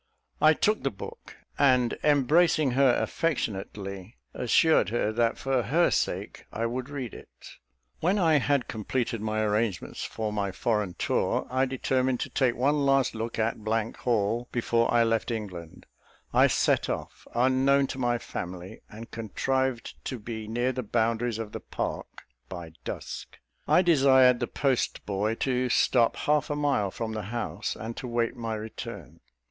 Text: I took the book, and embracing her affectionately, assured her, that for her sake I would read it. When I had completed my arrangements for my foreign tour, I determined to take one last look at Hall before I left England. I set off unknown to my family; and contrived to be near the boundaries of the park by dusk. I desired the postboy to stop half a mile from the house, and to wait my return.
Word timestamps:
I 0.41 0.53
took 0.55 0.81
the 0.81 0.89
book, 0.89 1.37
and 1.59 1.95
embracing 2.03 2.71
her 2.71 2.95
affectionately, 2.99 4.17
assured 4.33 4.89
her, 4.89 5.11
that 5.11 5.37
for 5.37 5.61
her 5.61 5.91
sake 5.91 6.47
I 6.51 6.65
would 6.65 6.89
read 6.89 7.13
it. 7.13 7.29
When 7.99 8.17
I 8.17 8.39
had 8.39 8.67
completed 8.67 9.21
my 9.21 9.43
arrangements 9.43 10.03
for 10.03 10.33
my 10.33 10.51
foreign 10.53 10.95
tour, 10.95 11.45
I 11.51 11.65
determined 11.65 12.19
to 12.21 12.31
take 12.31 12.55
one 12.55 12.83
last 12.83 13.13
look 13.13 13.37
at 13.37 13.57
Hall 13.97 14.47
before 14.51 14.91
I 14.91 15.03
left 15.03 15.29
England. 15.29 15.85
I 16.33 16.47
set 16.47 16.89
off 16.89 17.27
unknown 17.35 17.85
to 17.85 17.99
my 17.99 18.17
family; 18.17 18.81
and 18.89 19.11
contrived 19.11 20.03
to 20.05 20.17
be 20.17 20.47
near 20.47 20.71
the 20.71 20.81
boundaries 20.81 21.37
of 21.37 21.51
the 21.51 21.59
park 21.59 22.23
by 22.49 22.71
dusk. 22.83 23.37
I 23.67 23.83
desired 23.83 24.39
the 24.39 24.47
postboy 24.47 25.35
to 25.41 25.69
stop 25.69 26.15
half 26.15 26.49
a 26.49 26.55
mile 26.55 26.89
from 26.89 27.11
the 27.11 27.21
house, 27.29 27.75
and 27.79 27.95
to 27.97 28.07
wait 28.07 28.35
my 28.35 28.55
return. 28.55 29.19